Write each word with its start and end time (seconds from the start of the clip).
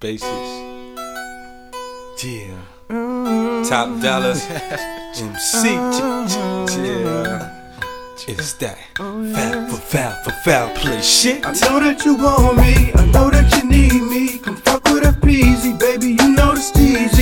Basis. 0.00 0.22
Yeah. 2.22 2.54
Top 3.68 4.00
dollar. 4.00 4.34
MC. 5.16 5.74
Yeah. 6.78 7.54
It's 8.28 8.52
that 8.54 8.78
foul 8.96 9.66
for 9.68 9.76
foul 9.76 10.14
for 10.22 10.30
foul 10.44 10.68
play 10.76 11.00
shit. 11.02 11.44
I 11.44 11.52
know 11.52 11.80
that 11.80 12.04
you 12.04 12.14
want 12.14 12.58
me, 12.58 12.92
I 12.94 13.06
know 13.06 13.30
that 13.30 13.50
you 13.56 13.68
need 13.68 14.02
me. 14.02 14.38
Come 14.38 14.56
fuck 14.58 14.84
with 14.84 15.04
a 15.04 15.12
peasy, 15.18 15.76
baby, 15.76 16.10
you 16.10 16.28
know 16.36 16.54
the 16.54 16.60
steezy. 16.60 17.17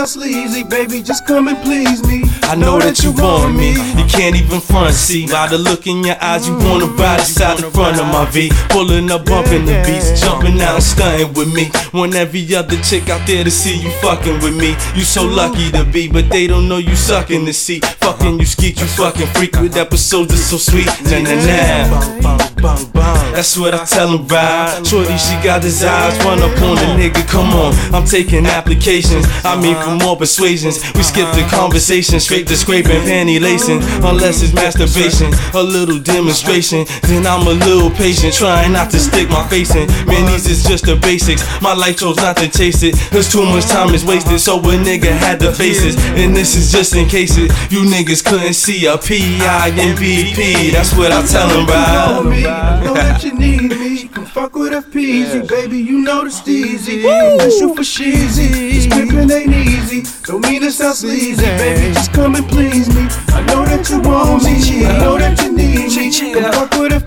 Don't 0.00 0.16
mean 0.16 0.24
to 0.24 0.32
sound 0.32 0.32
sleazy, 0.32 0.64
baby, 0.64 1.02
just 1.02 1.26
come 1.26 1.48
and 1.48 1.58
please 1.58 2.02
me. 2.06 2.22
I 2.44 2.54
know 2.54 2.78
that 2.78 3.02
you 3.02 3.12
want 3.12 3.54
me. 3.54 3.72
You 3.72 4.06
can't 4.08 4.34
even 4.34 4.60
front 4.60 4.94
see. 4.94 5.26
By 5.26 5.48
the 5.48 5.58
look 5.58 5.86
in 5.86 6.02
your 6.02 6.16
eyes, 6.22 6.48
you 6.48 6.54
wanna 6.56 6.86
ride 6.86 7.20
inside 7.20 7.58
the 7.58 7.70
front 7.70 8.00
of 8.00 8.06
my 8.06 8.24
V. 8.30 8.50
Pulling 8.70 9.10
up, 9.10 9.26
bumping 9.26 9.66
the 9.66 9.76
beats, 9.84 10.18
jumping 10.20 10.58
out, 10.62 10.82
stunting 10.82 11.34
with 11.34 11.52
me. 11.52 11.70
Want 11.92 12.14
every 12.14 12.42
other 12.54 12.80
chick 12.80 13.10
out 13.10 13.26
there 13.26 13.44
to 13.44 13.50
see 13.50 13.76
you 13.76 13.90
fucking 14.00 14.40
with 14.40 14.56
me. 14.56 14.74
You 14.94 15.04
so 15.04 15.22
lucky 15.22 15.70
to 15.72 15.84
be, 15.84 16.08
but 16.08 16.30
they 16.30 16.46
don't 16.46 16.66
know 16.66 16.78
you 16.78 16.96
sucking 16.96 17.44
the 17.44 17.52
seat. 17.52 17.84
Fucking 17.84 18.38
you 18.38 18.46
skeet, 18.46 18.80
you 18.80 18.86
fucking 18.86 19.26
freak 19.34 19.60
with 19.60 19.76
episodes 19.76 20.30
that's 20.30 20.48
so 20.48 20.56
sweet. 20.56 20.88
Nah 21.04 22.49
nah 22.60 22.76
nah. 22.94 23.32
That's 23.32 23.56
what 23.56 23.74
I 23.74 23.84
tell 23.84 24.18
him, 24.18 24.26
right? 24.26 24.84
Shorty, 24.84 25.16
she 25.16 25.34
got 25.42 25.64
eyes, 25.64 26.16
run 26.24 26.42
up 26.42 26.52
on 26.60 26.76
the 26.76 26.88
nigga, 26.98 27.26
come 27.28 27.50
on. 27.54 27.72
I'm 27.94 28.04
taking 28.04 28.46
applications, 28.46 29.24
I 29.44 29.60
mean 29.60 29.76
for 29.80 29.94
more 30.04 30.16
persuasions. 30.16 30.82
We 30.94 31.02
skip 31.02 31.30
the 31.32 31.46
conversation, 31.50 32.20
straight 32.20 32.46
to 32.48 32.56
scraping, 32.56 33.02
panty 33.06 33.40
lacing. 33.40 33.80
Unless 34.04 34.42
it's 34.42 34.52
masturbation, 34.52 35.32
a 35.54 35.62
little 35.62 35.98
demonstration. 35.98 36.86
Then 37.02 37.26
I'm 37.26 37.46
a 37.46 37.54
little 37.64 37.90
patient, 37.90 38.34
trying 38.34 38.72
not 38.72 38.90
to 38.90 38.98
stick 38.98 39.28
my 39.30 39.46
face 39.48 39.74
in. 39.74 39.86
Man, 40.06 40.26
these 40.26 40.46
is 40.48 40.64
just 40.64 40.84
the 40.84 40.96
basics. 40.96 41.42
My 41.62 41.74
life 41.74 41.98
chose 41.98 42.16
not 42.16 42.36
to 42.38 42.48
chase 42.48 42.82
it. 42.82 42.94
Cause 43.10 43.30
too 43.30 43.44
much 43.44 43.66
time 43.66 43.94
is 43.94 44.04
wasted, 44.04 44.40
so 44.40 44.58
a 44.58 44.74
nigga 44.76 45.10
had 45.10 45.40
to 45.40 45.52
face 45.52 45.82
it. 45.84 45.98
And 46.18 46.36
this 46.36 46.56
is 46.56 46.72
just 46.72 46.94
in 46.94 47.08
case 47.08 47.36
it. 47.36 47.50
You 47.70 47.84
niggas 47.84 48.24
couldn't 48.24 48.54
see 48.54 48.86
a 48.86 48.98
P-I-M-B-P. 48.98 50.70
That's 50.70 50.94
what 50.96 51.12
I 51.12 51.24
tell 51.26 51.48
them, 51.48 51.66
want 51.66 52.28
me, 52.28 52.42
I 52.50 52.82
know 52.84 52.94
that 52.94 53.22
you 53.22 53.32
need 53.32 53.70
me. 53.70 54.08
Come 54.12 54.26
fuck 54.26 54.54
with 54.54 54.72
a 54.72 54.82
peasy, 54.88 55.46
baby, 55.48 55.78
you 55.78 56.00
know 56.00 56.24
the 56.24 56.30
steezy. 56.30 57.04
Official 57.36 57.74
for 57.74 57.82
sheezy, 57.82 58.50
this 58.50 58.86
pimpin' 58.86 59.30
ain't 59.30 59.54
easy. 59.54 60.02
Don't 60.24 60.42
mean 60.42 60.60
to 60.62 60.72
sound 60.72 60.96
sleazy, 60.96 61.42
baby, 61.42 61.94
just 61.94 62.12
come 62.12 62.34
and 62.34 62.46
please 62.48 62.88
me. 62.88 63.06
I 63.28 63.42
know 63.46 63.64
that 63.64 63.88
you 63.88 64.00
want 64.00 64.42
me, 64.42 64.84
I 64.84 64.98
know 64.98 65.16
that 65.18 65.40
you 65.42 65.56
need 65.56 65.96
me. 65.96 66.34
Come 66.34 66.52
fuck 66.52 66.70
with 66.72 66.92
a 66.92 67.00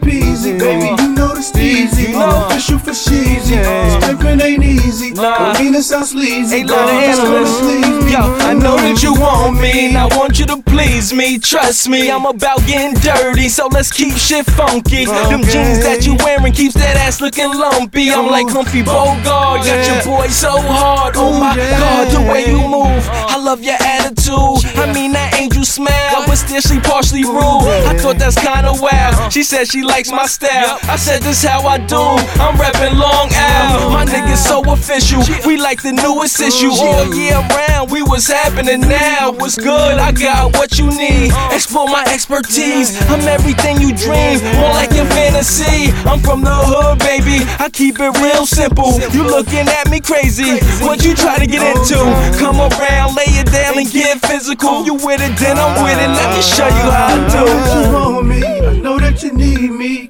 ain't 5.01 5.13
easy. 5.13 5.13
Don't 5.13 5.59
mean 5.59 5.73
to 5.73 5.83
sound 5.83 6.05
sleazy, 6.05 6.57
Ain't 6.57 6.69
lot 6.69 6.83
of 6.83 6.87
baby, 6.87 7.07
just 7.07 7.21
come 7.21 7.35
and 7.35 7.85
analysts. 7.85 8.11
Yo, 8.11 8.19
I 8.45 8.53
know 8.53 8.75
that 8.77 9.01
you 9.01 9.13
want 9.13 9.59
me, 9.59 9.87
and 9.87 9.97
I 9.97 10.05
want 10.17 10.39
you 10.39 10.45
to 10.47 10.61
please 10.61 11.13
me. 11.13 11.39
Trust 11.39 11.89
me, 11.89 12.11
I'm 12.11 12.25
about 12.25 12.59
getting 12.67 12.93
dirty, 13.01 13.49
so 13.49 13.67
let's 13.67 13.91
keep 13.91 14.15
shit 14.15 14.45
funky. 14.45 15.05
Them 15.05 15.41
jeans 15.41 15.81
that 15.83 16.05
you 16.05 16.15
wearing 16.23 16.53
keeps 16.53 16.75
that 16.75 16.97
ass 16.97 17.21
looking 17.21 17.49
lumpy. 17.49 18.11
I'm 18.11 18.25
oh, 18.25 18.29
like 18.29 18.49
Humphrey 18.49 18.81
oh, 18.85 19.17
Bogart, 19.17 19.65
got 19.65 19.81
your 19.87 20.01
boy 20.03 20.27
so 20.27 20.51
hard. 20.61 21.15
Oh 21.17 21.39
my 21.39 21.53
oh, 21.53 21.79
god, 21.79 22.05
the 22.13 22.21
way 22.31 22.45
you 22.45 22.61
move, 22.61 23.03
I 23.09 23.37
love 23.37 23.63
your 23.63 23.77
attitude. 23.79 24.61
I 24.77 24.91
mean 24.93 25.13
that 25.13 25.39
angel 25.39 25.65
smile, 25.65 26.25
but 26.27 26.35
still 26.35 26.61
she 26.61 26.79
partially 26.79 27.23
rude. 27.23 27.65
I 27.89 27.97
thought 27.97 28.17
that's 28.17 28.37
kinda 28.37 28.73
wild. 28.77 29.31
She 29.31 29.43
said 29.43 29.67
she 29.67 29.81
likes 29.83 30.11
my 30.11 30.25
style. 30.25 30.77
I 30.83 30.97
said 30.97 31.21
this 31.21 31.43
how 31.43 31.65
I 31.65 31.77
do. 31.77 32.01
I'm 32.41 32.59
rapping 32.59 32.97
Long 32.97 33.29
Al. 33.33 33.92
My 34.33 34.39
so 34.39 34.65
official. 34.73 35.21
We 35.45 35.57
like 35.57 35.83
the 35.83 35.91
newest 35.91 36.41
issue. 36.41 36.73
All 36.73 37.05
year 37.13 37.37
round, 37.53 37.91
we 37.91 38.01
was 38.01 38.25
happening 38.25 38.81
now. 38.81 39.31
What's 39.31 39.55
good? 39.55 39.99
I 40.01 40.11
got 40.11 40.57
what 40.57 40.79
you 40.79 40.89
need. 40.89 41.29
Explore 41.53 41.85
my 41.85 42.03
expertise. 42.09 42.97
I'm 43.11 43.21
everything 43.29 43.77
you 43.79 43.93
dream. 43.93 44.41
More 44.57 44.73
like 44.73 44.89
your 44.97 45.05
fantasy. 45.05 45.93
I'm 46.09 46.17
from 46.17 46.41
the 46.41 46.49
hood, 46.49 46.97
baby. 46.97 47.45
I 47.61 47.69
keep 47.69 47.99
it 47.99 48.09
real 48.25 48.47
simple. 48.47 48.97
You 49.13 49.21
looking 49.21 49.69
at 49.69 49.91
me 49.91 50.01
crazy. 50.01 50.57
What 50.81 51.05
you 51.05 51.13
try 51.13 51.37
to 51.37 51.45
get 51.45 51.61
into? 51.61 52.01
Come 52.41 52.57
around, 52.57 53.13
lay 53.13 53.29
it 53.37 53.53
down 53.53 53.77
and 53.77 53.85
get 53.85 54.17
physical. 54.25 54.83
You 54.83 54.95
with 54.95 55.21
it, 55.21 55.37
then 55.37 55.59
I'm 55.59 55.77
with 55.85 56.01
it. 56.01 56.09
Let 56.09 56.33
me 56.33 56.41
show 56.41 56.65
you 56.65 56.89
how 56.89 57.13
I 57.13 58.23
do. 58.25 58.32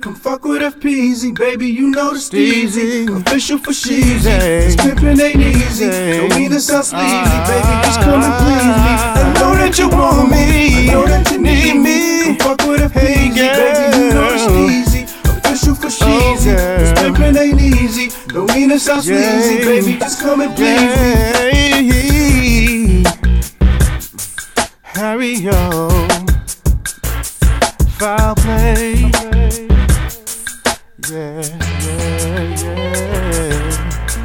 Come 0.03 0.15
fuck 0.15 0.43
with 0.43 0.61
FPeezy, 0.61 1.33
baby, 1.33 1.69
you 1.69 1.89
know 1.89 2.11
the 2.11 2.19
steezy. 2.19 3.07
Official 3.21 3.57
for 3.57 3.71
sheezy, 3.71 4.23
this 4.23 4.75
pimpin' 4.75 5.17
ain't 5.17 5.39
easy. 5.39 5.89
Don't 6.17 6.35
mean 6.35 6.51
to 6.51 6.59
sound 6.59 6.83
sleazy, 6.83 7.37
baby, 7.47 7.73
just 7.85 8.01
come 8.01 8.21
and 8.21 8.33
please 8.43 8.65
me. 8.67 8.73
Ah. 8.83 9.15
I 9.15 9.39
know 9.39 9.55
that 9.55 9.79
you 9.79 9.87
want 9.87 10.29
me, 10.29 10.89
I 10.89 10.91
know 10.91 11.05
that 11.05 11.31
you 11.31 11.37
need 11.37 11.75
me. 11.75 12.35
Come 12.35 12.57
fuck 12.57 12.67
with 12.67 12.81
a 12.81 12.89
peasy, 12.89 13.47
baby, 13.47 13.97
you 13.97 14.13
know 14.13 14.29
the 14.29 14.39
steezy. 14.43 15.03
Official 15.37 15.73
for 15.73 15.87
oh, 15.87 15.89
sheezy, 15.89 16.51
this 16.53 16.91
pimpin' 16.99 17.37
ain't 17.37 17.61
easy. 17.61 18.11
Don't 18.27 18.53
mean 18.53 18.69
to 18.71 18.79
sound 18.79 19.03
sleazy, 19.03 19.63
baby, 19.63 19.97
just 19.99 20.19
come 20.19 20.41
and 20.41 20.53
please 20.53 20.81
me. 21.79 23.03
Harry, 24.81 25.35
yo. 25.35 25.89
Foul 27.97 28.35
play. 28.35 29.09
Yeah, 31.11 31.41
yeah, 31.81 32.55
yeah. 32.63 34.22